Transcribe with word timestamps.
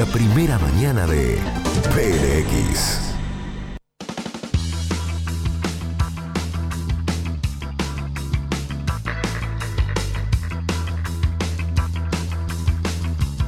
La 0.00 0.06
primera 0.06 0.58
mañana 0.58 1.06
de 1.06 1.36
PLX. 1.94 3.14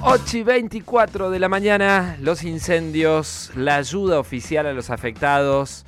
Ocho 0.02 0.36
y 0.36 0.42
24 0.42 1.30
de 1.30 1.38
la 1.38 1.48
mañana, 1.48 2.18
los 2.20 2.44
incendios, 2.44 3.50
la 3.56 3.76
ayuda 3.76 4.20
oficial 4.20 4.66
a 4.66 4.74
los 4.74 4.90
afectados. 4.90 5.86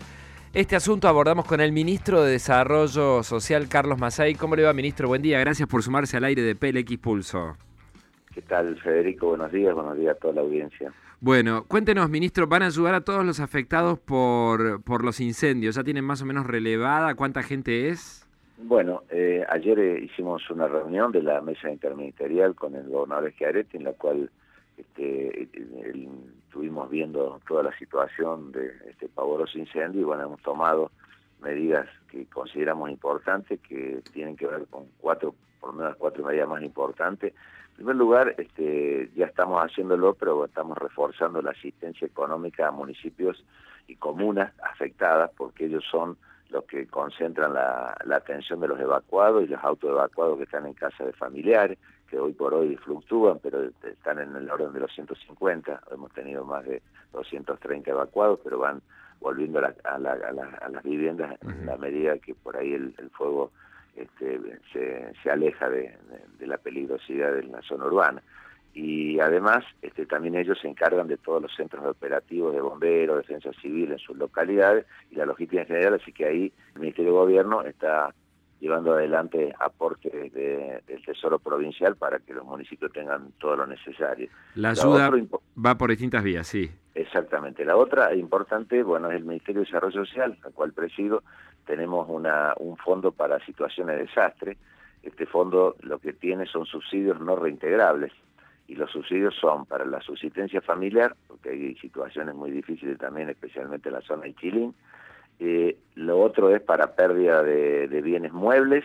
Este 0.55 0.77
asunto 0.77 1.09
abordamos 1.09 1.45
con 1.45 1.61
el 1.61 1.73
ministro 1.73 2.23
de 2.23 2.33
Desarrollo 2.33 3.23
Social, 3.23 3.69
Carlos 3.69 3.99
Masay. 3.99 4.35
¿Cómo 4.35 4.57
le 4.57 4.63
va, 4.63 4.73
ministro? 4.73 5.09
Buen 5.09 5.21
día, 5.21 5.39
gracias 5.41 5.69
por 5.69 5.83
sumarse 5.83 6.17
al 6.17 6.25
aire 6.25 6.41
de 6.41 6.55
PLX 6.55 6.97
Pulso. 6.97 7.55
¿Qué 8.35 8.43
tal, 8.43 8.77
Federico? 8.81 9.29
Buenos 9.29 9.53
días, 9.53 9.73
buenos 9.75 9.97
días 9.97 10.17
a 10.17 10.19
toda 10.19 10.35
la 10.35 10.41
audiencia. 10.41 10.93
Bueno, 11.21 11.65
cuéntenos, 11.69 12.11
ministro, 12.11 12.49
¿van 12.49 12.65
a 12.65 12.67
ayudar 12.67 12.95
a 12.97 13.01
todos 13.03 13.25
los 13.25 13.39
afectados 13.39 14.01
por, 14.01 14.83
por 14.83 15.05
los 15.05 15.21
incendios? 15.21 15.77
¿Ya 15.77 15.85
tienen 15.85 16.05
más 16.05 16.21
o 16.21 16.27
menos 16.27 16.45
relevada 16.45 17.15
cuánta 17.15 17.45
gente 17.45 17.91
es? 17.91 18.29
Bueno, 18.59 19.05
eh, 19.09 19.45
ayer 19.49 19.79
eh, 19.79 20.01
hicimos 20.01 20.51
una 20.51 20.67
reunión 20.67 21.13
de 21.13 21.23
la 21.23 21.41
mesa 21.43 21.71
interministerial 21.71 22.57
con 22.57 22.75
el 22.75 22.89
gobernador 22.89 23.31
Schiaretti, 23.31 23.77
en 23.77 23.85
la 23.85 23.93
cual 23.93 24.29
este, 24.77 25.49
estuvimos 26.49 26.91
viendo 26.91 27.41
toda 27.47 27.63
la 27.63 27.79
situación 27.79 28.51
de 28.51 28.73
este 28.91 29.09
pavoroso 29.09 29.57
incendio 29.59 30.01
y 30.01 30.05
bueno, 30.05 30.25
hemos 30.25 30.43
tomado 30.43 30.91
medidas 31.41 31.87
que 32.11 32.27
consideramos 32.27 32.91
importantes, 32.91 33.61
que 33.61 34.03
tienen 34.13 34.37
que 34.37 34.49
ver 34.49 34.67
con 34.71 34.87
cuatro, 34.99 35.37
por 35.61 35.73
lo 35.73 35.81
menos 35.81 35.97
cuatro 35.99 36.25
medidas 36.25 36.49
más 36.49 36.63
importantes. 36.63 37.33
En 37.75 37.79
primer 37.79 37.97
lugar, 37.97 38.35
este, 38.39 39.11
ya 39.17 39.27
estamos 39.27 39.61
haciéndolo, 39.61 40.15
pero 40.15 40.45
estamos 40.45 40.79
reforzando 40.79 41.43
la 41.43 41.51
asistencia 41.51 42.07
económica 42.07 42.69
a 42.69 42.71
municipios 42.71 43.45
y 43.89 43.97
comunas 43.97 44.53
afectadas, 44.63 45.33
porque 45.37 45.67
ellos 45.67 45.85
son 45.91 46.17
los 46.51 46.65
que 46.67 46.87
concentran 46.87 47.53
la, 47.53 47.97
atención 48.15 48.61
de 48.61 48.69
los 48.69 48.79
evacuados 48.79 49.43
y 49.43 49.49
los 49.49 49.63
autoevacuados 49.63 50.39
que 50.39 50.45
están 50.45 50.67
en 50.67 50.75
casa 50.75 51.05
de 51.05 51.13
familiares, 51.13 51.79
que 52.09 52.17
hoy 52.17 52.33
por 52.33 52.55
hoy 52.55 52.77
fluctúan, 52.77 53.41
pero 53.43 53.65
están 53.83 54.21
en 54.21 54.37
el 54.37 54.49
orden 54.49 54.73
de 54.73 54.81
los 54.81 54.95
150. 54.95 55.83
Hemos 55.91 56.13
tenido 56.13 56.45
más 56.45 56.65
de 56.65 56.81
230 57.13 57.91
evacuados, 57.91 58.39
pero 58.45 58.61
van 58.61 58.81
volviendo 59.21 59.59
a, 59.59 59.99
las 59.99 60.83
viviendas 60.85 61.37
en 61.43 61.67
la 61.67 61.77
medida 61.77 62.19
que 62.19 62.35
por 62.35 62.57
ahí 62.57 62.75
el, 62.75 62.95
fuego 63.11 63.51
este, 63.97 64.41
se, 65.23 65.31
aleja 65.31 65.69
de 65.69 65.97
la 66.41 66.59
peligrosidad 66.59 67.33
de 67.33 67.45
la 67.45 67.63
zona 67.63 67.87
urbana. 67.87 68.23
Y 68.75 69.21
además 69.21 69.65
este, 69.83 70.05
también 70.05 70.35
ellos 70.35 70.59
se 70.61 70.69
encargan 70.69 71.07
de 71.07 71.17
todos 71.17 71.41
los 71.41 71.55
centros 71.55 71.85
operativos 71.87 72.53
de 72.53 72.61
bomberos, 72.61 73.19
defensa 73.19 73.53
civil 73.63 73.93
en 73.93 73.99
sus 73.99 74.17
localidades 74.17 74.85
y 75.13 75.15
la 75.15 75.27
logística 75.27 75.63
en 75.63 75.69
general, 75.69 75.95
así 75.95 76.13
que 76.13 76.27
ahí 76.27 76.53
el 76.75 76.81
Ministerio 76.81 77.13
de 77.13 77.19
Gobierno 77.19 77.63
está 77.63 78.13
llevando 78.61 78.93
adelante 78.93 79.53
aportes 79.59 80.33
del 80.33 81.05
Tesoro 81.05 81.39
Provincial 81.39 81.97
para 81.97 82.19
que 82.19 82.33
los 82.33 82.45
municipios 82.45 82.93
tengan 82.93 83.33
todo 83.39 83.57
lo 83.57 83.67
necesario. 83.67 84.29
La 84.55 84.71
ayuda 84.71 85.11
va 85.65 85.77
por 85.77 85.91
distintas 85.91 86.23
vías, 86.23 86.47
sí. 86.47 86.71
Exactamente. 86.95 87.65
La 87.65 87.77
otra 87.77 88.15
importante, 88.15 88.83
bueno, 88.83 89.11
es 89.11 89.17
el 89.17 89.25
Ministerio 89.25 89.63
de 89.63 89.67
Desarrollo 89.67 90.05
Social, 90.05 90.39
al 90.45 90.53
cual 90.53 90.73
presido. 90.73 91.23
Tenemos 91.67 92.07
una, 92.09 92.55
un 92.59 92.77
fondo 92.77 93.11
para 93.11 93.45
situaciones 93.45 93.97
de 93.97 94.03
desastre. 94.05 94.57
Este 95.03 95.27
fondo 95.27 95.77
lo 95.81 95.99
que 95.99 96.13
tiene 96.13 96.47
son 96.47 96.67
subsidios 96.67 97.21
no 97.21 97.37
reintegrables 97.37 98.13
y 98.67 98.77
los 98.77 98.91
subsidios 98.91 99.35
son 99.35 99.67
para 99.67 99.85
la 99.85 100.01
subsistencia 100.01 100.61
familiar, 100.61 101.15
porque 101.27 101.51
hay 101.51 101.75
situaciones 101.77 102.35
muy 102.35 102.51
difíciles 102.51 102.99
también, 102.99 103.29
especialmente 103.29 103.89
en 103.89 103.95
la 103.95 104.01
zona 104.03 104.23
de 104.25 104.35
Chilín. 104.35 104.75
Eh, 105.39 105.77
lo 105.97 106.21
otro 106.21 106.55
es 106.55 106.61
para 106.61 106.95
pérdida 106.95 107.43
de, 107.43 108.03
bienes 108.03 108.33
muebles 108.33 108.85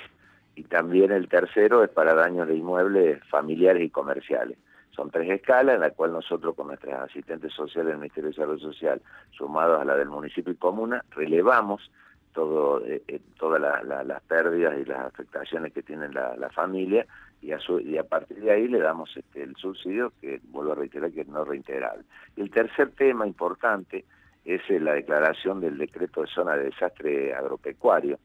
y 0.56 0.63
también 0.63 1.12
el 1.12 1.28
tercero 1.28 1.84
es 1.84 1.90
para 1.90 2.13
daños 2.13 2.47
de 2.47 2.56
inmuebles 2.56 3.24
familiares 3.29 3.84
y 3.84 3.90
comerciales. 3.90 4.57
Son 4.91 5.12
tres 5.12 5.29
escalas 5.29 5.75
en 5.75 5.81
la 5.81 5.91
cual 5.91 6.12
nosotros 6.12 6.56
con 6.56 6.68
nuestras 6.68 7.09
asistentes 7.09 7.53
sociales 7.53 7.91
del 7.91 8.00
Ministerio 8.00 8.29
de 8.29 8.35
Salud 8.35 8.59
Social, 8.59 9.01
sumados 9.31 9.81
a 9.81 9.85
la 9.85 9.96
del 9.96 10.09
municipio 10.09 10.51
y 10.51 10.57
comuna, 10.57 11.03
relevamos 11.12 11.90
todo, 12.34 12.85
eh, 12.85 13.01
eh, 13.07 13.22
todas 13.38 13.62
las 13.84 14.22
pérdidas 14.24 14.78
y 14.79 14.85
las 14.85 15.00
afectaciones 15.00 15.74
que 15.74 15.84
tiene 15.84 16.09
la, 16.09 16.50
familia 16.50 17.06
y 17.41 17.51
a, 17.51 17.59
y 17.84 17.97
a 17.97 18.03
partir 18.03 18.41
de 18.41 18.51
ahí 18.51 18.68
le 18.68 18.79
damos 18.79 19.16
este, 19.16 19.44
el 19.44 19.56
subsidio 19.56 20.12
que, 20.19 20.41
vuelvo 20.50 20.74
a 20.74 20.75
reiterar, 20.75 21.12
que 21.12 21.22
es 21.22 21.28
no 21.28 21.45
reintegrable. 21.45 22.03
el 22.35 22.51
tercer 22.51 22.91
tema 22.91 23.25
importante 23.25 24.06
es 24.45 24.61
eh, 24.69 24.79
la 24.79 24.94
declaración 24.94 25.61
del 25.61 25.77
decreto 25.77 26.22
de 26.22 26.27
zona 26.27 26.55
de 26.55 26.66
desastre 26.66 27.33
agropecuario 27.33 28.19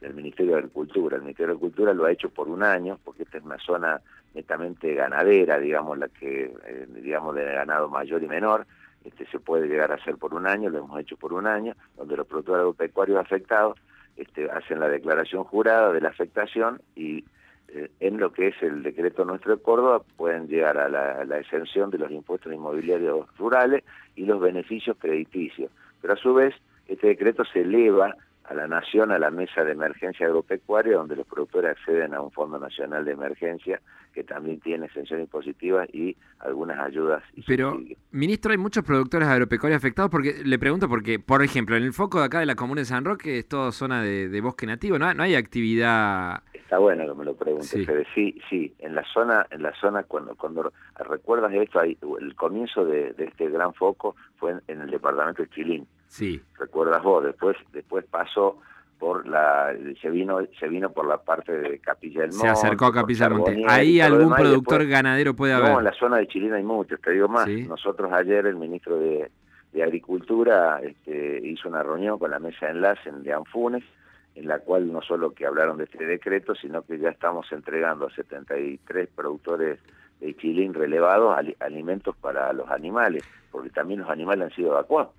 del 0.00 0.14
Ministerio 0.14 0.52
de 0.52 0.58
Agricultura. 0.58 1.16
El 1.16 1.22
Ministerio 1.22 1.54
de 1.54 1.58
Agricultura 1.58 1.94
lo 1.94 2.04
ha 2.04 2.12
hecho 2.12 2.28
por 2.28 2.48
un 2.48 2.62
año, 2.62 2.98
porque 3.04 3.22
esta 3.22 3.38
es 3.38 3.44
una 3.44 3.58
zona 3.58 4.00
netamente 4.34 4.94
ganadera, 4.94 5.58
digamos, 5.58 5.98
la 5.98 6.08
que, 6.08 6.52
eh, 6.66 6.86
digamos, 6.88 7.34
de 7.34 7.44
ganado 7.44 7.88
mayor 7.88 8.22
y 8.22 8.28
menor, 8.28 8.66
este 9.04 9.26
se 9.26 9.38
puede 9.38 9.68
llegar 9.68 9.92
a 9.92 9.96
hacer 9.96 10.16
por 10.16 10.34
un 10.34 10.46
año, 10.46 10.70
lo 10.70 10.78
hemos 10.78 11.00
hecho 11.00 11.16
por 11.16 11.32
un 11.32 11.46
año, 11.46 11.74
donde 11.96 12.16
los 12.16 12.26
productores 12.26 12.60
agropecuarios 12.60 13.18
afectados 13.18 13.78
este, 14.16 14.50
hacen 14.50 14.80
la 14.80 14.88
declaración 14.88 15.44
jurada 15.44 15.92
de 15.92 16.00
la 16.00 16.08
afectación 16.08 16.80
y 16.96 17.24
en 18.00 18.18
lo 18.18 18.32
que 18.32 18.48
es 18.48 18.62
el 18.62 18.82
decreto 18.82 19.24
nuestro 19.24 19.56
de 19.56 19.62
Córdoba 19.62 20.02
pueden 20.16 20.46
llegar 20.46 20.78
a 20.78 20.88
la, 20.88 21.38
exención 21.38 21.90
de 21.90 21.98
los 21.98 22.10
impuestos 22.10 22.52
inmobiliarios 22.52 23.26
rurales 23.36 23.84
y 24.14 24.24
los 24.24 24.40
beneficios 24.40 24.96
crediticios. 24.98 25.70
Pero 26.00 26.14
a 26.14 26.16
su 26.16 26.34
vez, 26.34 26.54
este 26.86 27.08
decreto 27.08 27.44
se 27.44 27.62
eleva 27.62 28.14
a 28.44 28.54
la 28.54 28.68
nación 28.68 29.10
a 29.10 29.18
la 29.18 29.30
mesa 29.30 29.64
de 29.64 29.72
emergencia 29.72 30.26
agropecuaria, 30.26 30.96
donde 30.96 31.16
los 31.16 31.26
productores 31.26 31.70
acceden 31.70 32.12
a 32.12 32.20
un 32.20 32.30
Fondo 32.30 32.58
Nacional 32.58 33.04
de 33.04 33.12
Emergencia 33.12 33.80
que 34.12 34.22
también 34.22 34.60
tiene 34.60 34.84
exención 34.84 35.20
impositiva 35.20 35.86
y 35.86 36.14
algunas 36.40 36.78
ayudas. 36.78 37.22
Pero, 37.46 37.80
ministro, 38.12 38.52
hay 38.52 38.58
muchos 38.58 38.84
productores 38.84 39.26
agropecuarios 39.26 39.78
afectados 39.78 40.10
porque 40.10 40.42
le 40.44 40.58
pregunto 40.58 40.88
porque, 40.88 41.18
por 41.18 41.42
ejemplo, 41.42 41.74
en 41.74 41.84
el 41.84 41.94
foco 41.94 42.20
de 42.20 42.26
acá 42.26 42.40
de 42.40 42.46
la 42.46 42.54
comuna 42.54 42.82
de 42.82 42.84
San 42.84 43.04
Roque 43.04 43.38
es 43.38 43.48
toda 43.48 43.72
zona 43.72 44.02
de, 44.02 44.40
bosque 44.42 44.66
nativo, 44.66 44.98
¿no? 44.98 45.12
no 45.14 45.22
hay 45.22 45.34
actividad 45.34 46.42
Está 46.64 46.78
bueno 46.78 47.06
que 47.06 47.14
me 47.14 47.24
lo 47.24 47.34
sí. 47.60 47.86
Sí, 48.14 48.40
sí, 48.48 48.74
en 48.78 48.94
la 48.94 49.04
zona, 49.12 49.46
en 49.50 49.62
la 49.62 49.72
zona 49.74 50.04
cuando, 50.04 50.34
cuando 50.36 50.72
recuerdas 50.98 51.52
esto, 51.52 51.80
hay, 51.80 51.98
el 52.20 52.34
comienzo 52.34 52.84
de, 52.84 53.14
este 53.18 53.48
gran 53.50 53.74
foco 53.74 54.16
fue 54.36 54.54
en, 54.68 54.80
el 54.80 54.90
departamento 54.90 55.42
de 55.42 55.48
Chilín. 55.50 55.86
Sí. 56.06 56.40
Recuerdas 56.58 57.02
vos, 57.02 57.24
después, 57.24 57.56
después 57.72 58.04
pasó 58.04 58.58
por 58.98 59.26
la, 59.26 59.74
se 60.00 60.10
vino, 60.10 60.38
se 60.58 60.68
vino 60.68 60.90
por 60.90 61.06
la 61.06 61.18
parte 61.18 61.52
de 61.52 61.78
Capilla 61.78 62.22
del 62.22 62.30
Monte. 62.30 62.46
Se 62.46 62.48
acercó 62.48 62.86
a 62.86 62.92
Capilla 62.92 63.28
del 63.28 63.38
Monte. 63.38 63.64
Ahí 63.68 64.00
algún 64.00 64.34
productor 64.34 64.86
ganadero 64.86 65.34
puede 65.34 65.52
haber. 65.52 65.70
No, 65.70 65.78
en 65.78 65.84
la 65.84 65.94
zona 65.94 66.18
de 66.18 66.28
Chilín 66.28 66.52
hay 66.52 66.62
muchos, 66.62 67.00
te 67.00 67.10
digo 67.10 67.28
más. 67.28 67.48
Nosotros 67.48 68.12
ayer 68.12 68.46
el 68.46 68.56
ministro 68.56 68.98
de, 68.98 69.30
Agricultura 69.82 70.80
este, 70.80 71.40
hizo 71.44 71.68
una 71.68 71.82
reunión 71.82 72.16
con 72.16 72.30
la 72.30 72.38
mesa 72.38 72.66
de 72.66 72.72
enlace 72.72 73.08
en 73.08 73.24
de 73.24 73.32
Anfunes 73.32 73.82
en 74.34 74.48
la 74.48 74.58
cual 74.60 74.92
no 74.92 75.00
solo 75.02 75.32
que 75.32 75.46
hablaron 75.46 75.78
de 75.78 75.84
este 75.84 76.04
decreto, 76.04 76.54
sino 76.54 76.82
que 76.82 76.98
ya 76.98 77.10
estamos 77.10 77.50
entregando 77.52 78.06
a 78.06 78.10
73 78.10 79.08
productores 79.14 79.78
de 80.20 80.36
Chilín 80.36 80.74
relevados 80.74 81.36
alimentos 81.60 82.16
para 82.16 82.52
los 82.52 82.70
animales, 82.70 83.24
porque 83.50 83.70
también 83.70 84.00
los 84.00 84.10
animales 84.10 84.50
han 84.50 84.56
sido 84.56 84.70
evacuados. 84.72 85.12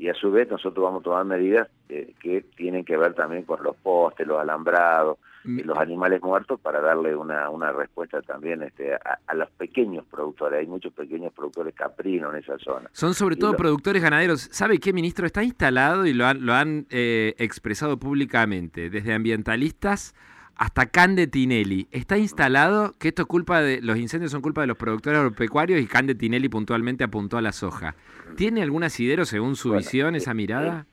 Y 0.00 0.08
a 0.08 0.14
su 0.14 0.30
vez 0.32 0.50
nosotros 0.50 0.82
vamos 0.82 1.00
a 1.00 1.04
tomar 1.04 1.24
medidas 1.24 1.68
eh, 1.88 2.14
que 2.20 2.40
tienen 2.56 2.84
que 2.84 2.96
ver 2.96 3.14
también 3.14 3.42
con 3.44 3.62
los 3.62 3.76
postes, 3.76 4.26
los 4.26 4.40
alambrados, 4.40 5.18
Mm. 5.42 5.60
los 5.64 5.78
animales 5.78 6.20
muertos 6.22 6.60
para 6.60 6.80
darle 6.82 7.16
una, 7.16 7.48
una 7.48 7.72
respuesta 7.72 8.20
también 8.20 8.62
este, 8.62 8.94
a, 8.94 9.34
los 9.34 9.50
pequeños 9.52 10.04
productores. 10.10 10.60
Hay 10.60 10.66
muchos 10.66 10.92
pequeños 10.92 11.32
productores 11.32 11.74
caprinos 11.74 12.34
en 12.34 12.40
esa 12.40 12.58
zona. 12.58 12.90
Son 12.92 13.14
sobre 13.14 13.36
todo 13.36 13.54
productores 13.54 14.02
ganaderos. 14.02 14.48
¿Sabe 14.50 14.78
qué, 14.78 14.92
ministro? 14.92 15.24
Está 15.24 15.42
instalado 15.42 16.04
y 16.04 16.12
lo 16.12 16.26
han, 16.26 16.44
lo 16.44 16.52
han 16.52 16.86
eh, 16.90 17.34
expresado 17.38 17.98
públicamente, 17.98 18.90
desde 18.90 19.14
ambientalistas 19.14 20.14
hasta 20.60 20.84
Cande 20.84 21.26
Tinelli. 21.26 21.88
Está 21.90 22.18
instalado 22.18 22.92
que 22.98 23.08
esto 23.08 23.22
es 23.22 23.28
culpa 23.28 23.62
de 23.62 23.80
los 23.80 23.96
incendios 23.96 24.30
son 24.30 24.42
culpa 24.42 24.60
de 24.60 24.66
los 24.66 24.76
productores 24.76 25.18
agropecuarios 25.18 25.80
y 25.80 25.86
Cande 25.86 26.14
Tinelli 26.14 26.50
puntualmente 26.50 27.02
apuntó 27.02 27.38
a 27.38 27.40
la 27.40 27.52
soja. 27.52 27.94
¿Tiene 28.36 28.62
algún 28.62 28.84
asidero 28.84 29.24
según 29.24 29.56
su 29.56 29.72
visión, 29.72 30.14
esa 30.16 30.34
mirada? 30.34 30.84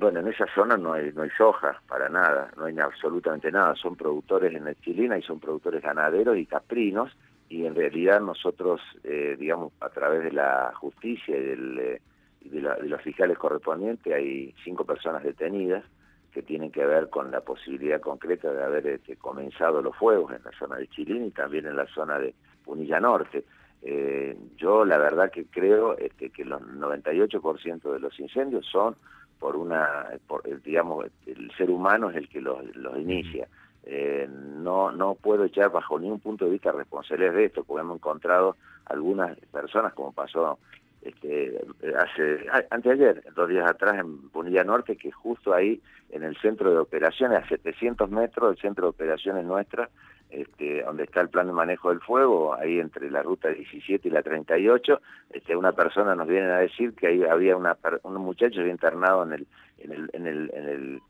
Bueno, 0.00 0.18
en 0.18 0.26
esa 0.26 0.46
zona 0.56 0.76
no 0.76 0.92
hay, 0.92 1.12
no 1.12 1.22
hay 1.22 1.30
soja, 1.38 1.80
para 1.86 2.08
nada, 2.08 2.50
no 2.56 2.64
hay 2.64 2.76
absolutamente 2.80 3.52
nada. 3.52 3.76
Son 3.76 3.94
productores 3.94 4.52
en 4.56 4.66
el 4.66 4.74
Chilina 4.80 5.16
y 5.16 5.22
son 5.22 5.38
productores 5.38 5.80
ganaderos 5.82 6.36
y 6.36 6.44
caprinos, 6.44 7.16
y 7.48 7.64
en 7.64 7.76
realidad 7.76 8.20
nosotros, 8.20 8.80
eh, 9.04 9.36
digamos, 9.38 9.72
a 9.80 9.90
través 9.90 10.24
de 10.24 10.32
la 10.32 10.72
justicia 10.74 11.36
y 11.38 11.42
del, 11.42 11.78
eh, 11.78 12.00
de, 12.40 12.60
los 12.60 13.00
fiscales 13.02 13.38
correspondientes, 13.38 14.12
hay 14.12 14.52
cinco 14.64 14.84
personas 14.84 15.22
detenidas 15.22 15.84
que 16.32 16.42
tienen 16.42 16.70
que 16.70 16.84
ver 16.84 17.10
con 17.10 17.30
la 17.30 17.40
posibilidad 17.40 18.00
concreta 18.00 18.52
de 18.52 18.62
haber 18.62 18.86
este, 18.86 19.16
comenzado 19.16 19.82
los 19.82 19.96
fuegos 19.96 20.32
en 20.32 20.42
la 20.42 20.50
zona 20.58 20.76
de 20.76 20.88
Chilín 20.88 21.26
y 21.26 21.30
también 21.30 21.66
en 21.66 21.76
la 21.76 21.86
zona 21.86 22.18
de 22.18 22.34
Punilla 22.64 23.00
Norte. 23.00 23.44
Eh, 23.82 24.36
yo 24.56 24.84
la 24.84 24.96
verdad 24.96 25.30
que 25.30 25.44
creo 25.46 25.96
este, 25.98 26.30
que 26.30 26.44
los 26.44 26.62
98% 26.62 27.92
de 27.92 28.00
los 28.00 28.18
incendios 28.18 28.64
son 28.66 28.96
por 29.38 29.56
una, 29.56 30.08
por, 30.26 30.42
digamos, 30.62 31.06
el 31.26 31.50
ser 31.56 31.68
humano 31.68 32.10
es 32.10 32.16
el 32.16 32.28
que 32.28 32.40
los, 32.40 32.64
los 32.76 32.96
inicia. 32.96 33.48
Eh, 33.84 34.28
no, 34.30 34.92
no 34.92 35.16
puedo 35.16 35.44
echar 35.44 35.72
bajo 35.72 35.98
ningún 35.98 36.20
punto 36.20 36.44
de 36.44 36.52
vista 36.52 36.70
responsabilidad 36.70 37.34
de 37.34 37.46
esto, 37.46 37.64
porque 37.64 37.80
hemos 37.80 37.96
encontrado 37.96 38.56
algunas 38.86 39.36
personas, 39.50 39.92
como 39.94 40.12
pasó 40.12 40.58
este, 41.02 41.60
hace 41.98 42.46
anteayer, 42.70 43.24
dos 43.34 43.48
días 43.48 43.68
atrás 43.68 43.98
en 43.98 44.28
Punilla 44.28 44.64
Norte, 44.64 44.96
que 44.96 45.10
justo 45.10 45.52
ahí 45.52 45.80
en 46.10 46.22
el 46.22 46.36
centro 46.36 46.70
de 46.70 46.78
operaciones, 46.78 47.42
a 47.42 47.48
700 47.48 48.10
metros 48.10 48.50
del 48.50 48.62
centro 48.62 48.84
de 48.84 48.90
operaciones 48.90 49.44
nuestra, 49.44 49.88
este, 50.30 50.82
donde 50.82 51.04
está 51.04 51.20
el 51.20 51.28
plan 51.28 51.46
de 51.46 51.52
manejo 51.52 51.90
del 51.90 52.00
fuego, 52.00 52.54
ahí 52.54 52.78
entre 52.78 53.10
la 53.10 53.22
ruta 53.22 53.48
17 53.48 54.08
y 54.08 54.10
la 54.10 54.22
38, 54.22 55.00
este, 55.32 55.56
una 55.56 55.72
persona 55.72 56.14
nos 56.14 56.28
viene 56.28 56.50
a 56.50 56.58
decir 56.58 56.94
que 56.94 57.08
ahí 57.08 57.24
había 57.24 57.56
una, 57.56 57.76
un 58.04 58.16
muchacho 58.16 58.66
internado 58.66 59.24
en 59.24 59.32
el, 59.32 59.46
en 59.78 59.92
el, 59.92 60.10
en 60.12 60.26
el, 60.26 60.50
en 60.54 60.68
el 60.68 61.02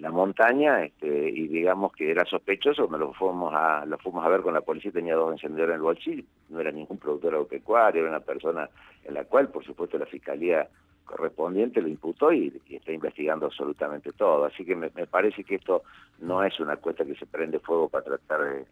la 0.00 0.10
montaña 0.10 0.82
este, 0.82 1.28
y 1.28 1.46
digamos 1.48 1.92
que 1.92 2.10
era 2.10 2.24
sospechoso, 2.24 2.88
me 2.88 2.98
lo 2.98 3.12
fuimos 3.12 3.52
a 3.54 3.84
lo 3.84 3.98
fuimos 3.98 4.24
a 4.24 4.28
ver 4.28 4.40
con 4.40 4.54
la 4.54 4.62
policía, 4.62 4.90
tenía 4.90 5.14
dos 5.14 5.32
encendedores 5.32 5.74
en 5.74 5.76
el 5.76 5.82
bolsillo, 5.82 6.24
no 6.48 6.60
era 6.60 6.72
ningún 6.72 6.98
productor 6.98 7.34
agropecuario, 7.34 8.00
era 8.00 8.10
una 8.10 8.20
persona 8.20 8.68
en 9.04 9.14
la 9.14 9.24
cual, 9.24 9.48
por 9.48 9.64
supuesto, 9.64 9.98
la 9.98 10.06
fiscalía 10.06 10.68
correspondiente 11.04 11.82
lo 11.82 11.88
imputó 11.88 12.32
y, 12.32 12.60
está 12.70 12.92
investigando 12.92 13.46
absolutamente 13.46 14.12
todo. 14.12 14.44
Así 14.44 14.64
que 14.64 14.76
me, 14.76 14.90
parece 14.90 15.42
que 15.44 15.56
esto 15.56 15.82
no 16.20 16.42
es 16.44 16.58
una 16.60 16.76
cuesta 16.76 17.04
que 17.04 17.16
se 17.16 17.26
prende 17.26 17.58
fuego 17.58 17.88
para 17.88 18.04
tratar 18.04 18.40
de, 18.42 18.64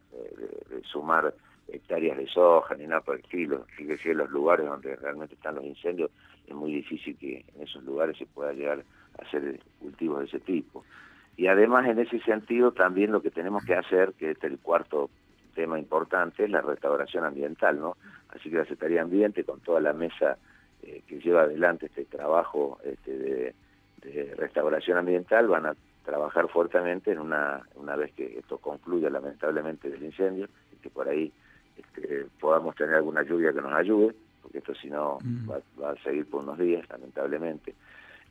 sumar 0.84 1.34
hectáreas 1.66 2.16
de 2.16 2.26
soja 2.28 2.74
ni 2.76 2.86
nada 2.86 3.00
por 3.00 3.16
el 3.16 3.22
estilo. 3.22 3.66
Fíjese, 3.76 4.14
los 4.14 4.30
lugares 4.30 4.66
donde 4.66 4.96
realmente 4.96 5.34
están 5.34 5.56
los 5.56 5.64
incendios, 5.64 6.10
es 6.46 6.54
muy 6.54 6.72
difícil 6.72 7.16
que 7.18 7.44
en 7.54 7.62
esos 7.62 7.82
lugares 7.82 8.16
se 8.16 8.24
pueda 8.24 8.52
llegar 8.52 8.84
a 9.18 9.22
hacer 9.22 9.60
cultivos 9.80 10.20
de 10.20 10.26
ese 10.26 10.40
tipo. 10.40 10.84
Y 11.38 11.46
además 11.46 11.86
en 11.86 12.00
ese 12.00 12.18
sentido 12.20 12.72
también 12.72 13.12
lo 13.12 13.22
que 13.22 13.30
tenemos 13.30 13.64
que 13.64 13.76
hacer, 13.76 14.12
que 14.14 14.32
es 14.32 14.42
el 14.42 14.58
cuarto 14.58 15.08
tema 15.54 15.78
importante, 15.78 16.44
es 16.44 16.50
la 16.50 16.60
restauración 16.60 17.24
ambiental, 17.24 17.78
¿no? 17.80 17.96
Así 18.30 18.50
que 18.50 18.56
la 18.56 18.64
Secretaría 18.64 18.96
de 18.96 19.02
Ambiente 19.02 19.44
con 19.44 19.60
toda 19.60 19.80
la 19.80 19.92
mesa 19.92 20.36
eh, 20.82 21.02
que 21.06 21.20
lleva 21.20 21.42
adelante 21.42 21.86
este 21.86 22.06
trabajo 22.06 22.80
este, 22.84 23.16
de, 23.16 23.54
restauración 24.36 24.98
ambiental 24.98 25.46
van 25.46 25.66
a 25.66 25.76
trabajar 26.04 26.48
fuertemente 26.48 27.12
en 27.12 27.20
una, 27.20 27.62
una 27.76 27.94
vez 27.94 28.12
que 28.14 28.38
esto 28.38 28.58
concluya 28.58 29.08
lamentablemente 29.08 29.90
del 29.90 30.02
incendio 30.02 30.48
y 30.72 30.76
que 30.76 30.90
por 30.90 31.08
ahí 31.08 31.32
este, 31.76 32.26
podamos 32.40 32.74
tener 32.74 32.96
alguna 32.96 33.22
lluvia 33.22 33.52
que 33.52 33.60
nos 33.60 33.72
ayude, 33.72 34.12
porque 34.42 34.58
esto 34.58 34.74
si 34.74 34.90
no 34.90 35.18
mm. 35.22 35.50
va, 35.50 35.90
a 35.90 35.96
seguir 36.02 36.28
por 36.28 36.42
unos 36.42 36.58
días 36.58 36.88
lamentablemente. 36.88 37.74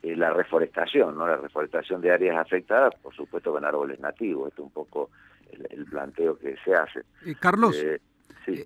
Eh, 0.03 0.15
la 0.15 0.31
reforestación, 0.31 1.17
¿no? 1.17 1.27
La 1.27 1.37
reforestación 1.37 2.01
de 2.01 2.11
áreas 2.11 2.37
afectadas, 2.37 2.93
por 3.01 3.15
supuesto 3.15 3.51
con 3.51 3.65
árboles 3.65 3.99
nativos, 3.99 4.49
esto 4.49 4.61
es 4.61 4.65
un 4.67 4.71
poco 4.71 5.09
el, 5.51 5.85
planteo 5.85 6.37
que 6.37 6.55
se 6.63 6.73
hace. 6.73 6.99
Eh, 7.25 7.33
Carlos, 7.39 7.75
eh, 7.83 7.99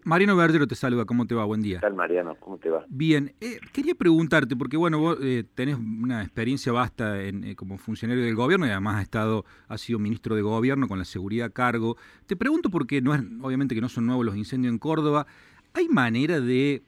Mariano 0.04 0.36
Verdero 0.36 0.68
te 0.68 0.76
saluda, 0.76 1.06
¿cómo 1.06 1.26
te 1.26 1.34
va? 1.34 1.46
Buen 1.46 1.62
día. 1.62 1.78
¿Qué 1.78 1.88
tal, 1.88 1.94
Mariano? 1.94 2.36
¿Cómo 2.36 2.58
te 2.58 2.70
va? 2.70 2.84
Bien, 2.90 3.34
quería 3.72 3.96
preguntarte, 3.96 4.58
porque 4.58 4.76
bueno, 4.76 5.00
vos 5.00 5.18
tenés 5.56 5.78
una 5.78 6.22
experiencia 6.22 6.74
vasta 6.74 7.22
en, 7.22 7.56
como 7.56 7.78
funcionario 7.78 8.26
del 8.26 8.36
gobierno 8.36 8.68
y 8.68 8.72
además 8.72 8.98
has 8.98 9.04
estado, 9.04 9.46
has 9.70 9.80
sido 9.80 10.00
ministro 10.00 10.36
de 10.36 10.42
gobierno 10.42 10.90
con 10.90 11.00
la 11.00 11.06
seguridad 11.06 11.48
a 11.48 11.50
cargo. 11.50 11.96
Te 12.28 12.36
pregunto 12.36 12.70
porque 12.70 13.02
no 13.02 13.16
es, 13.16 13.22
obviamente 13.42 13.74
que 13.74 13.82
no 13.82 13.90
son 13.90 14.06
nuevos 14.06 14.26
los 14.26 14.36
incendios 14.36 14.72
en 14.72 14.80
Córdoba, 14.80 15.26
¿hay 15.74 15.88
manera 15.88 16.42
de 16.42 16.84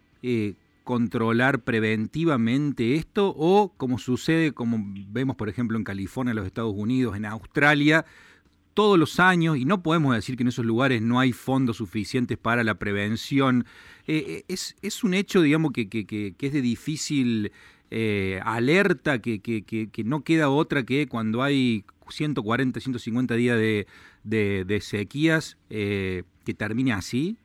controlar 0.84 1.64
preventivamente 1.64 2.96
esto 2.96 3.34
o 3.38 3.74
como 3.78 3.98
sucede, 3.98 4.52
como 4.52 4.78
vemos 5.10 5.36
por 5.36 5.50
ejemplo 5.50 5.78
en 5.78 5.84
California, 5.84 6.32
en 6.32 6.38
los 6.38 6.46
Estados 6.46 6.74
Unidos, 6.76 7.16
en 7.16 7.26
Australia, 7.26 8.06
todos 8.74 8.98
los 8.98 9.20
años, 9.20 9.58
y 9.58 9.66
no 9.66 9.84
podemos 9.84 10.16
decir 10.16 10.36
que 10.36 10.44
en 10.44 10.50
esos 10.50 10.66
lugares 10.66 11.02
no 11.02 11.20
hay 11.20 11.32
fondos 11.32 11.78
suficientes 11.78 12.38
para 12.38 12.64
la 12.64 12.80
prevención, 12.80 13.66
eh, 14.08 14.44
eh, 14.48 14.58
es, 14.82 15.04
un 15.04 15.14
hecho, 15.14 15.42
digamos, 15.42 15.72
que, 15.72 15.88
que, 15.90 16.36
es 16.38 16.54
de 16.54 16.62
difícil 16.62 17.52
eh, 17.92 18.40
alerta, 18.44 19.20
que, 19.20 19.40
que, 19.42 20.04
no 20.04 20.24
queda 20.24 20.50
otra 20.50 20.84
que 20.84 21.08
cuando 21.08 21.44
hay 21.44 21.86
140, 22.10 22.80
150 22.80 23.36
días 23.36 23.58
de, 23.58 23.88
de, 24.24 24.82
sequías, 24.82 25.58
que 25.70 26.54
termine 26.58 26.94
así. 26.94 27.38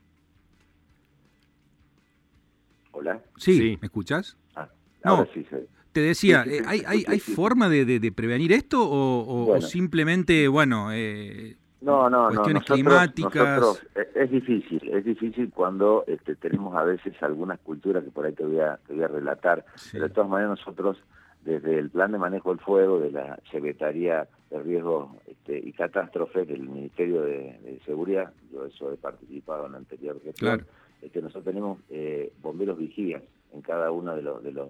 Sí, 3.39 3.77
¿me 3.81 3.85
escuchas? 3.87 4.37
Ah, 4.55 4.69
no, 5.03 5.25
sí, 5.33 5.45
Te 5.91 6.01
decía, 6.01 6.43
¿hay, 6.67 6.83
hay, 6.85 7.05
hay 7.07 7.19
forma 7.19 7.69
de, 7.69 7.85
de, 7.85 8.11
prevenir 8.11 8.51
esto 8.51 8.79
o, 8.81 9.59
simplemente, 9.61 10.47
bueno, 10.47 10.91
eh, 10.91 11.57
no, 11.81 12.09
no, 12.09 12.27
cuestiones 12.27 12.63
climáticas? 12.63 13.81
Eh, 13.95 14.09
es 14.15 14.31
difícil, 14.31 14.89
es 14.89 15.05
difícil 15.05 15.49
cuando 15.51 16.03
este, 16.07 16.35
tenemos 16.35 16.75
a 16.75 16.83
veces 16.83 17.13
algunas 17.21 17.59
culturas 17.59 18.03
que 18.03 18.11
por 18.11 18.25
ahí 18.25 18.33
te 18.33 18.43
voy 18.43 18.59
a, 18.59 18.77
te 18.85 18.93
voy 18.93 19.03
a 19.03 19.07
relatar, 19.07 19.65
pero 19.91 20.07
de 20.07 20.13
todas 20.13 20.29
maneras 20.29 20.59
nosotros 20.59 20.97
desde 21.45 21.79
el 21.79 21.89
plan 21.89 22.11
de 22.11 22.17
manejo 22.17 22.49
del 22.49 22.59
fuego 22.59 22.99
de 22.99 23.11
la 23.11 23.39
Secretaría 23.49 24.27
de 24.49 24.59
Riesgos 24.59 25.09
este, 25.25 25.57
y 25.57 25.71
Catástrofes 25.71 26.47
del 26.47 26.67
Ministerio 26.67 27.21
de, 27.21 27.79
Seguridad, 27.85 28.33
yo 28.51 28.65
eso 28.65 28.91
he 28.91 28.97
participado 28.97 29.65
en 29.65 29.71
la 29.71 29.77
anterior 29.79 30.21
gestión, 30.21 30.65
que 31.01 31.21
nosotros 31.21 31.45
tenemos 31.45 31.79
eh, 31.89 32.31
bomberos 32.41 32.77
vigías 32.77 33.23
en 33.53 33.61
cada 33.61 33.91
uno 33.91 34.15
de 34.15 34.21
los 34.21 34.43
de 34.43 34.51
los 34.51 34.69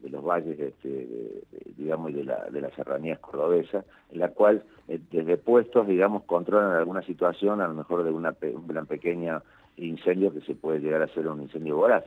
de 0.00 0.08
los 0.08 0.24
valles 0.24 0.58
este, 0.58 1.42
digamos 1.76 2.10
y 2.10 2.14
de 2.14 2.24
la 2.24 2.48
de 2.50 2.60
las 2.60 2.72
serranías 2.74 3.18
cordobesas 3.18 3.84
en 4.10 4.18
la 4.18 4.28
cual 4.28 4.62
eh, 4.88 5.00
desde 5.10 5.36
puestos 5.36 5.86
digamos 5.86 6.24
controlan 6.24 6.76
alguna 6.76 7.02
situación 7.02 7.60
a 7.60 7.68
lo 7.68 7.74
mejor 7.74 8.04
de 8.04 8.10
una 8.10 8.34
un 8.54 8.66
gran 8.66 8.86
pequeña 8.86 9.42
incendio 9.76 10.32
que 10.32 10.40
se 10.42 10.54
puede 10.54 10.80
llegar 10.80 11.02
a 11.02 11.08
ser 11.08 11.28
un 11.28 11.42
incendio 11.42 11.76
voraz 11.76 12.04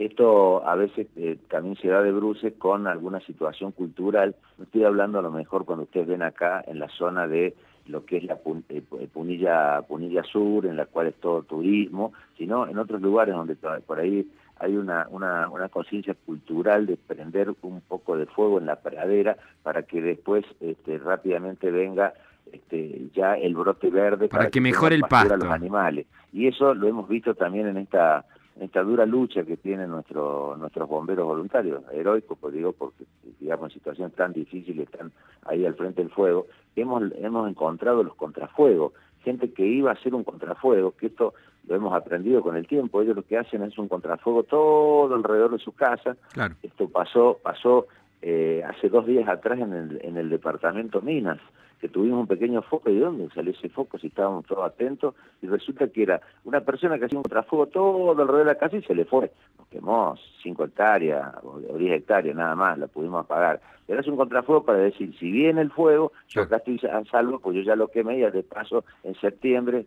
esto 0.00 0.66
a 0.66 0.76
veces 0.76 1.08
eh, 1.16 1.36
también 1.50 1.76
se 1.76 1.88
da 1.88 2.02
de 2.02 2.10
bruces 2.10 2.54
con 2.56 2.86
alguna 2.86 3.20
situación 3.20 3.70
cultural. 3.72 4.34
Estoy 4.58 4.84
hablando 4.84 5.18
a 5.18 5.22
lo 5.22 5.30
mejor 5.30 5.66
cuando 5.66 5.84
ustedes 5.84 6.06
ven 6.06 6.22
acá 6.22 6.64
en 6.66 6.78
la 6.78 6.88
zona 6.88 7.28
de 7.28 7.54
lo 7.86 8.04
que 8.04 8.18
es 8.18 8.24
la 8.24 8.38
eh, 8.68 9.08
Punilla, 9.12 9.82
Punilla 9.82 10.22
Sur, 10.22 10.66
en 10.66 10.76
la 10.76 10.86
cual 10.86 11.08
es 11.08 11.14
todo 11.16 11.42
turismo, 11.42 12.12
sino 12.36 12.66
en 12.68 12.78
otros 12.78 13.00
lugares 13.00 13.34
donde 13.34 13.56
por 13.56 13.98
ahí 13.98 14.28
hay 14.60 14.76
una, 14.76 15.06
una, 15.10 15.48
una 15.48 15.68
conciencia 15.68 16.14
cultural 16.26 16.86
de 16.86 16.96
prender 16.96 17.54
un 17.62 17.80
poco 17.80 18.16
de 18.16 18.26
fuego 18.26 18.58
en 18.58 18.66
la 18.66 18.76
pradera 18.76 19.36
para 19.62 19.82
que 19.84 20.02
después 20.02 20.44
este, 20.60 20.98
rápidamente 20.98 21.70
venga 21.70 22.12
este, 22.52 23.08
ya 23.14 23.34
el 23.34 23.54
brote 23.54 23.90
verde 23.90 24.28
para, 24.28 24.50
que, 24.50 24.60
mejore 24.60 24.96
el 24.96 25.02
pasto 25.02 25.34
a 25.34 25.38
los 25.38 25.48
animales. 25.50 26.06
Y 26.32 26.46
eso 26.46 26.74
lo 26.74 26.88
hemos 26.88 27.08
visto 27.08 27.34
también 27.34 27.68
en 27.68 27.78
esta 27.78 28.24
esta 28.58 28.82
dura 28.82 29.06
lucha 29.06 29.44
que 29.44 29.56
tienen 29.56 29.90
nuestro, 29.90 30.56
nuestros 30.58 30.88
bomberos 30.88 31.26
voluntarios, 31.26 31.82
heroicos, 31.92 32.38
pues 32.38 32.54
digo, 32.54 32.72
porque 32.72 33.04
digamos 33.38 33.70
en 33.70 33.74
situaciones 33.74 34.14
tan 34.14 34.32
difíciles 34.32 34.88
están 34.90 35.12
ahí 35.46 35.64
al 35.64 35.74
frente 35.74 36.02
del 36.02 36.10
fuego, 36.10 36.46
hemos, 36.76 37.04
hemos 37.16 37.48
encontrado 37.48 38.02
los 38.02 38.14
contrafuegos, 38.14 38.92
gente 39.22 39.52
que 39.52 39.66
iba 39.66 39.90
a 39.90 39.94
hacer 39.94 40.14
un 40.14 40.24
contrafuego, 40.24 40.92
que 40.92 41.06
esto 41.06 41.34
lo 41.68 41.76
hemos 41.76 41.92
aprendido 41.92 42.42
con 42.42 42.56
el 42.56 42.66
tiempo, 42.66 43.00
ellos 43.00 43.16
lo 43.16 43.22
que 43.22 43.38
hacen 43.38 43.62
es 43.62 43.78
un 43.78 43.88
contrafuego 43.88 44.42
todo 44.42 45.14
alrededor 45.14 45.52
de 45.52 45.58
su 45.58 45.72
casa, 45.72 46.16
esto 46.62 46.88
pasó, 46.88 47.38
pasó 47.42 47.86
eh, 48.22 48.62
hace 48.66 48.88
dos 48.88 49.06
días 49.06 49.28
atrás 49.28 49.58
en 49.60 49.72
el, 49.72 50.00
en 50.02 50.16
el 50.16 50.28
departamento 50.28 51.00
Minas, 51.00 51.38
que 51.80 51.88
tuvimos 51.88 52.20
un 52.20 52.26
pequeño 52.26 52.62
foco, 52.62 52.90
¿y 52.90 52.94
de 52.94 53.00
dónde 53.00 53.28
salió 53.34 53.52
ese 53.52 53.68
foco? 53.68 53.98
Si 53.98 54.08
estábamos 54.08 54.44
todos 54.46 54.64
atentos, 54.64 55.14
y 55.40 55.46
resulta 55.46 55.88
que 55.88 56.02
era 56.02 56.20
una 56.44 56.60
persona 56.60 56.98
que 56.98 57.06
hacía 57.06 57.18
un 57.18 57.22
contrafuego 57.22 57.66
todo 57.66 58.10
alrededor 58.10 58.38
de 58.38 58.44
la 58.44 58.54
casa 58.56 58.76
y 58.76 58.82
se 58.82 58.94
le 58.94 59.04
fue. 59.04 59.32
Nos 59.58 59.68
quemó 59.68 60.14
5 60.42 60.64
hectáreas 60.64 61.34
o 61.42 61.58
10 61.58 61.92
hectáreas 61.92 62.36
nada 62.36 62.54
más, 62.54 62.78
la 62.78 62.86
pudimos 62.86 63.24
apagar. 63.24 63.60
Era 63.88 64.02
un 64.06 64.16
contrafuego 64.16 64.62
para 64.64 64.78
decir, 64.78 65.12
si 65.18 65.32
viene 65.32 65.62
el 65.62 65.72
fuego, 65.72 66.12
yo 66.28 66.42
acá 66.42 66.58
estoy 66.58 66.80
a 66.88 67.04
salvo, 67.06 67.40
pues 67.40 67.56
yo 67.56 67.62
ya 67.62 67.74
lo 67.74 67.88
quemé 67.88 68.18
y 68.18 68.20
de 68.20 68.42
paso 68.44 68.84
en 69.02 69.16
septiembre 69.16 69.86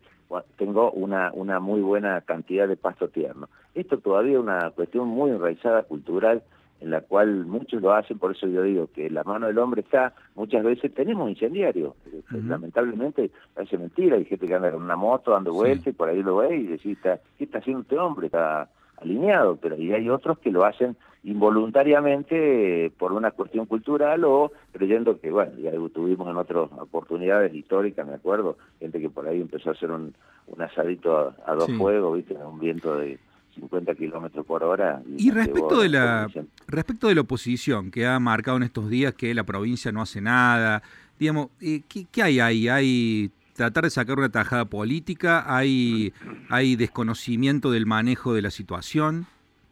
tengo 0.56 0.90
una, 0.90 1.30
una 1.32 1.60
muy 1.60 1.80
buena 1.80 2.20
cantidad 2.20 2.68
de 2.68 2.76
pasto 2.76 3.08
tierno. 3.08 3.48
Esto 3.74 3.98
todavía 3.98 4.34
es 4.34 4.40
una 4.40 4.70
cuestión 4.72 5.08
muy 5.08 5.30
enraizada 5.30 5.84
cultural 5.84 6.42
en 6.80 6.90
la 6.90 7.00
cual 7.00 7.46
muchos 7.46 7.80
lo 7.80 7.92
hacen, 7.92 8.18
por 8.18 8.32
eso 8.32 8.46
yo 8.46 8.62
digo 8.62 8.88
que 8.94 9.08
la 9.08 9.24
mano 9.24 9.46
del 9.46 9.58
hombre 9.58 9.80
está, 9.80 10.12
muchas 10.34 10.62
veces 10.64 10.92
tenemos 10.92 11.30
incendiarios, 11.30 11.94
este, 12.04 12.42
lamentablemente 12.42 13.30
parece 13.54 13.78
mentira, 13.78 14.16
hay 14.16 14.24
gente 14.24 14.46
que 14.46 14.54
anda 14.54 14.68
en 14.68 14.74
una 14.74 14.96
moto 14.96 15.30
dando 15.30 15.52
vueltas 15.52 15.86
y 15.88 15.92
por 15.92 16.08
ahí 16.08 16.22
lo 16.22 16.36
ve 16.36 16.56
y 16.56 16.64
decís, 16.64 16.98
¿qué 17.02 17.44
está 17.44 17.58
haciendo 17.58 17.82
este 17.82 17.98
hombre? 17.98 18.26
Está 18.26 18.68
alineado, 18.98 19.56
pero 19.56 19.76
y 19.76 19.92
hay 19.92 20.08
otros 20.08 20.38
que 20.38 20.50
lo 20.50 20.64
hacen 20.64 20.96
involuntariamente 21.24 22.92
por 22.98 23.12
una 23.12 23.30
cuestión 23.30 23.64
cultural 23.64 24.24
o 24.24 24.52
creyendo 24.72 25.18
que, 25.20 25.30
bueno, 25.30 25.52
ya 25.58 25.70
tuvimos 25.92 26.28
en 26.28 26.36
otras 26.36 26.70
oportunidades 26.78 27.54
históricas, 27.54 28.06
me 28.06 28.14
acuerdo, 28.14 28.58
gente 28.78 29.00
que 29.00 29.08
por 29.08 29.26
ahí 29.26 29.40
empezó 29.40 29.70
a 29.70 29.72
hacer 29.72 29.90
un, 29.90 30.14
un 30.48 30.62
asadito 30.62 31.34
a, 31.46 31.54
dos 31.54 31.70
fuegos, 31.78 32.16
¿viste? 32.16 32.34
Un 32.34 32.60
viento 32.60 32.98
de 32.98 33.18
50 33.54 33.94
kilómetros 33.94 34.44
por 34.46 34.62
hora. 34.62 35.02
Y, 35.16 35.30
respecto 35.30 35.80
de 35.80 35.88
la 35.88 36.28
respecto 36.66 37.08
de 37.08 37.14
la 37.14 37.22
oposición 37.22 37.90
que 37.90 38.06
ha 38.06 38.18
marcado 38.18 38.56
en 38.56 38.64
estos 38.64 38.88
días 38.88 39.14
que 39.14 39.34
la 39.34 39.44
provincia 39.44 39.92
no 39.92 40.02
hace 40.02 40.20
nada, 40.20 40.82
digamos, 41.18 41.48
eh, 41.60 41.82
¿qué, 41.88 42.06
¿qué, 42.10 42.22
hay 42.22 42.40
ahí? 42.40 42.68
¿Hay 42.68 43.30
tratar 43.54 43.84
de 43.84 43.90
sacar 43.90 44.18
una 44.18 44.28
tajada 44.28 44.64
política? 44.64 45.44
¿Hay, 45.46 46.12
hay 46.50 46.76
desconocimiento 46.76 47.70
del 47.70 47.86
manejo 47.86 48.34
de 48.34 48.42
la 48.42 48.50
situación? 48.50 49.26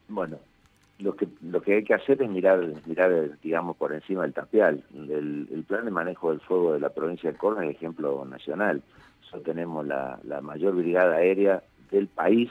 Bueno, 0.09 0.39
lo 0.99 1.17
que 1.17 1.29
lo 1.43 1.61
que 1.61 1.77
hay 1.77 1.85
que 1.85 1.95
hacer 1.95 2.23
es 2.23 2.31
mirar 2.31 2.65
mirar 2.87 3.39
digamos 3.43 3.77
por 3.77 3.93
encima 3.93 4.23
del 4.23 4.33
tapial 4.33 4.85
el, 4.95 5.49
el 5.51 5.65
plan 5.65 5.85
de 5.85 5.91
manejo 5.91 6.31
del 6.31 6.41
fuego 6.41 6.75
de 6.75 6.81
la 6.81 6.91
provincia 6.91 7.33
de 7.33 7.37
Córdoba 7.37 7.67
es 7.67 7.77
ejemplo 7.77 8.25
nacional 8.25 8.83
nosotros 9.21 9.43
tenemos 9.43 9.85
la, 9.87 10.21
la 10.23 10.41
mayor 10.41 10.77
brigada 10.77 11.17
aérea 11.17 11.63
del 11.91 12.07
país 12.07 12.51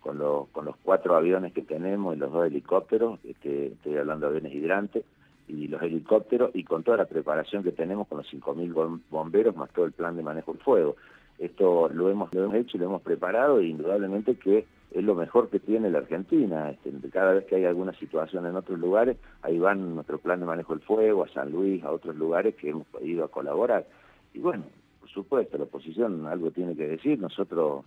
con, 0.00 0.18
los 0.18 0.48
con 0.48 0.64
los 0.64 0.76
cuatro 0.82 1.16
aviones 1.16 1.52
que 1.52 1.62
tenemos 1.62 2.16
y 2.16 2.18
los 2.18 2.32
dos 2.32 2.46
helicópteros 2.46 3.18
este, 3.24 3.68
estoy 3.68 3.96
hablando 3.96 4.26
de 4.26 4.38
aviones 4.38 4.54
hidrantes 4.54 5.04
y 5.46 5.68
los 5.68 5.82
helicópteros 5.82 6.50
y 6.54 6.64
con 6.64 6.82
toda 6.82 6.98
la 6.98 7.06
preparación 7.06 7.62
que 7.62 7.72
tenemos 7.72 8.06
con 8.08 8.18
los 8.18 8.32
5.000 8.32 9.00
bomberos 9.10 9.56
más 9.56 9.70
todo 9.70 9.86
el 9.86 9.92
plan 9.92 10.16
de 10.16 10.22
manejo 10.22 10.52
del 10.52 10.62
fuego 10.62 10.96
esto 11.38 11.88
lo 11.88 12.10
hemos, 12.10 12.32
lo 12.34 12.44
hemos 12.44 12.56
hecho 12.56 12.76
y 12.76 12.80
lo 12.80 12.86
hemos 12.86 13.02
preparado 13.02 13.60
e 13.60 13.66
indudablemente 13.66 14.36
que 14.36 14.66
es 14.90 15.04
lo 15.04 15.14
mejor 15.14 15.50
que 15.50 15.60
tiene 15.60 15.90
la 15.90 15.98
Argentina. 15.98 16.70
Este, 16.70 16.90
cada 17.10 17.34
vez 17.34 17.44
que 17.44 17.56
hay 17.56 17.64
alguna 17.64 17.92
situación 17.94 18.46
en 18.46 18.56
otros 18.56 18.78
lugares, 18.78 19.18
ahí 19.42 19.58
van 19.58 19.94
nuestro 19.94 20.18
plan 20.18 20.40
de 20.40 20.46
manejo 20.46 20.74
del 20.74 20.82
fuego, 20.82 21.24
a 21.24 21.28
San 21.28 21.52
Luis, 21.52 21.84
a 21.84 21.92
otros 21.92 22.16
lugares 22.16 22.54
que 22.56 22.70
hemos 22.70 22.86
ido 23.02 23.24
a 23.24 23.28
colaborar. 23.28 23.86
Y 24.34 24.40
bueno, 24.40 24.64
por 25.00 25.08
supuesto, 25.10 25.58
la 25.58 25.64
oposición 25.64 26.26
algo 26.26 26.50
tiene 26.50 26.74
que 26.74 26.88
decir. 26.88 27.20
Nosotros 27.20 27.84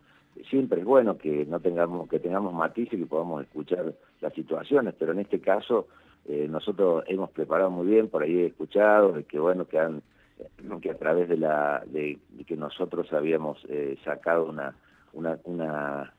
siempre 0.50 0.79
es 0.79 0.85
bueno 0.85 1.17
que 1.17 1.45
no 1.45 1.59
tengamos 1.59 2.09
que 2.09 2.19
tengamos 2.19 2.53
matices 2.53 2.93
y 2.93 3.03
que 3.03 3.05
podamos 3.05 3.43
escuchar 3.43 3.93
las 4.21 4.33
situaciones, 4.33 4.93
pero 4.97 5.11
en 5.11 5.19
este 5.19 5.39
caso 5.39 5.88
eh, 6.25 6.47
nosotros 6.50 7.03
hemos 7.07 7.29
preparado 7.31 7.69
muy 7.69 7.88
bien, 7.88 8.07
por 8.07 8.23
ahí 8.23 8.39
he 8.39 8.45
escuchado 8.47 9.13
que 9.27 9.39
bueno 9.39 9.65
que 9.65 9.79
han 9.79 10.01
que 10.81 10.89
a 10.89 10.97
través 10.97 11.29
de 11.29 11.38
la 11.38 11.83
de, 11.85 12.17
que 12.47 12.55
nosotros 12.55 13.11
habíamos 13.13 13.63
eh, 13.69 13.97
sacado 14.03 14.45
una 14.45 14.75
una, 15.13 15.38
una 15.43 16.13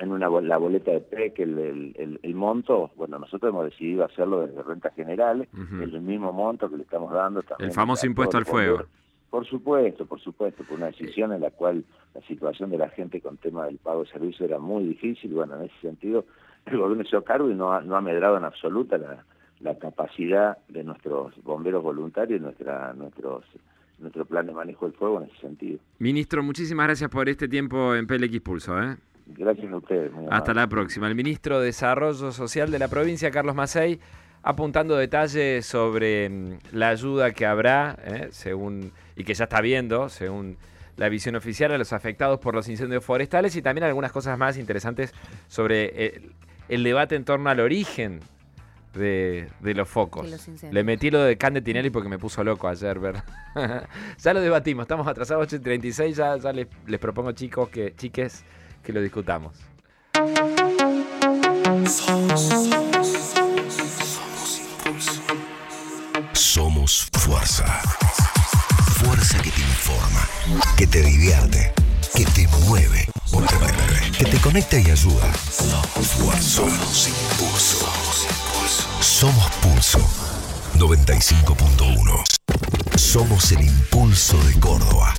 en 0.00 0.12
una 0.12 0.28
la 0.40 0.56
boleta 0.58 0.90
de 0.90 1.00
PEC 1.00 1.38
el, 1.40 1.58
el, 1.96 2.20
el, 2.22 2.34
monto, 2.34 2.90
bueno, 2.96 3.18
nosotros 3.18 3.50
hemos 3.50 3.64
decidido 3.64 4.04
hacerlo 4.04 4.46
desde 4.46 4.62
rentas 4.62 4.94
generales, 4.94 5.48
es 5.54 5.82
el 5.82 6.00
mismo 6.00 6.32
monto 6.32 6.68
que 6.68 6.76
le 6.76 6.82
estamos 6.82 7.12
dando. 7.12 7.42
el 7.58 7.70
famoso 7.70 8.06
impuesto 8.06 8.36
al 8.36 8.44
fuego. 8.44 8.84
Por 9.30 9.46
supuesto, 9.46 10.06
por 10.06 10.20
supuesto, 10.20 10.64
por 10.64 10.78
una 10.78 10.86
decisión 10.86 11.32
en 11.32 11.42
la 11.42 11.50
cual 11.50 11.84
la 12.14 12.20
situación 12.22 12.70
de 12.70 12.78
la 12.78 12.88
gente 12.88 13.20
con 13.20 13.36
tema 13.36 13.66
del 13.66 13.78
pago 13.78 14.04
de 14.04 14.10
servicio 14.10 14.46
era 14.46 14.58
muy 14.58 14.84
difícil, 14.84 15.34
bueno, 15.34 15.56
en 15.56 15.64
ese 15.64 15.80
sentido 15.80 16.24
el 16.66 16.78
gobierno 16.78 17.04
se 17.04 17.10
dio 17.10 17.24
cargo 17.24 17.50
y 17.50 17.54
no 17.54 17.72
ha, 17.72 17.80
no 17.82 17.96
ha 17.96 18.00
medrado 18.00 18.36
en 18.36 18.44
absoluta 18.44 18.98
la, 18.98 19.24
la 19.60 19.78
capacidad 19.78 20.58
de 20.68 20.84
nuestros 20.84 21.34
bomberos 21.42 21.82
voluntarios 21.82 22.40
y 22.40 22.42
nuestra, 22.42 22.92
nuestros, 22.94 23.44
nuestro 23.98 24.24
plan 24.24 24.46
de 24.46 24.52
manejo 24.52 24.86
del 24.86 24.94
fuego 24.94 25.20
en 25.20 25.28
ese 25.28 25.40
sentido. 25.40 25.78
Ministro, 25.98 26.42
muchísimas 26.42 26.86
gracias 26.86 27.10
por 27.10 27.28
este 27.28 27.48
tiempo 27.48 27.94
en 27.94 28.06
PLX 28.06 28.40
Pulso. 28.40 28.80
¿eh? 28.80 28.96
Gracias 29.26 29.70
a 29.72 29.76
ustedes. 29.76 30.12
Hasta 30.30 30.54
la 30.54 30.68
próxima. 30.68 31.08
El 31.08 31.14
ministro 31.14 31.58
de 31.60 31.66
Desarrollo 31.66 32.32
Social 32.32 32.70
de 32.70 32.78
la 32.78 32.88
provincia, 32.88 33.30
Carlos 33.30 33.54
Macei, 33.54 33.98
apuntando 34.42 34.96
detalles 34.96 35.66
sobre 35.66 36.28
mm, 36.28 36.58
la 36.72 36.90
ayuda 36.90 37.32
que 37.32 37.46
habrá, 37.46 37.98
¿eh? 38.04 38.28
según 38.30 38.92
y 39.16 39.24
que 39.24 39.34
ya 39.34 39.44
está 39.44 39.60
viendo, 39.60 40.08
según 40.08 40.56
la 40.96 41.08
visión 41.08 41.36
oficial, 41.36 41.72
a 41.72 41.78
los 41.78 41.92
afectados 41.92 42.40
por 42.40 42.54
los 42.54 42.68
incendios 42.68 43.04
forestales 43.04 43.54
y 43.56 43.62
también 43.62 43.84
algunas 43.84 44.12
cosas 44.12 44.38
más 44.38 44.56
interesantes 44.58 45.12
sobre 45.46 46.06
el, 46.06 46.32
el 46.68 46.82
debate 46.82 47.14
en 47.14 47.24
torno 47.24 47.50
al 47.50 47.60
origen 47.60 48.20
de, 48.98 49.74
los 49.74 49.88
focos. 49.88 50.48
Le 50.70 50.84
metí 50.84 51.10
lo 51.10 51.22
de 51.22 51.36
Cande 51.36 51.62
Tinelli 51.62 51.90
porque 51.90 52.08
me 52.08 52.18
puso 52.18 52.42
loco 52.44 52.68
ayer 52.68 52.98
ver. 52.98 53.16
ya 54.18 54.34
lo 54.34 54.40
debatimos, 54.40 54.84
estamos 54.84 55.06
atrasados 55.06 55.52
8.36, 55.52 56.12
ya, 56.14 56.36
ya 56.36 56.52
les, 56.52 56.66
les, 56.86 57.00
propongo 57.00 57.32
chicos 57.32 57.68
que, 57.68 57.94
chiques 57.96 58.44
que 58.82 58.92
lo 58.92 59.00
discutamos. 59.00 59.54
Que 70.78 70.86
te 70.86 71.02
divierte, 71.02 71.72
que 72.14 72.24
te 72.24 72.46
mueve, 72.68 73.04
que 74.16 74.24
te 74.24 74.38
conecta 74.38 74.78
y 74.78 74.88
ayuda. 74.88 75.34
Somos 75.50 76.06
fuerza. 76.06 76.40
Somos 76.40 77.08
impulso. 77.08 77.88
Somos 79.00 79.50
Pulso 79.56 79.98
95.1. 80.76 82.24
Somos 82.96 83.50
el 83.50 83.62
impulso 83.62 84.38
de 84.44 84.60
Córdoba. 84.60 85.16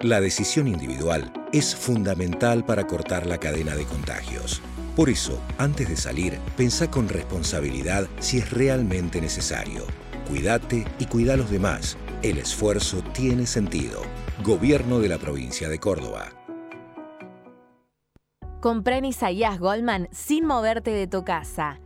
La 0.00 0.20
decisión 0.20 0.68
individual 0.68 1.32
es 1.52 1.74
fundamental 1.74 2.64
para 2.64 2.86
cortar 2.86 3.26
la 3.26 3.38
cadena 3.38 3.74
de 3.74 3.84
contagios. 3.84 4.62
Por 4.94 5.10
eso, 5.10 5.42
antes 5.58 5.88
de 5.88 5.96
salir, 5.96 6.38
pensá 6.56 6.88
con 6.88 7.08
responsabilidad 7.08 8.06
si 8.20 8.38
es 8.38 8.52
realmente 8.52 9.20
necesario. 9.20 9.84
Cuídate 10.28 10.86
y 11.00 11.06
cuida 11.06 11.34
a 11.34 11.36
los 11.36 11.50
demás. 11.50 11.96
El 12.22 12.38
esfuerzo 12.38 13.02
tiene 13.12 13.46
sentido. 13.46 14.00
Gobierno 14.44 15.00
de 15.00 15.08
la 15.08 15.18
provincia 15.18 15.68
de 15.68 15.80
Córdoba. 15.80 16.30
Compré 18.60 18.98
en 18.98 19.06
Isaías 19.06 19.58
Goldman 19.58 20.08
sin 20.12 20.46
moverte 20.46 20.92
de 20.92 21.08
tu 21.08 21.24
casa. 21.24 21.81